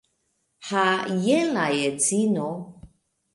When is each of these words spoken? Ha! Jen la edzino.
Ha! 0.69 0.85
Jen 1.25 1.53
la 1.59 1.67
edzino. 1.91 2.49